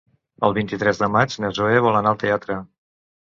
[0.45, 2.57] El vint-i-tres de maig na Zoè vol anar al teatre.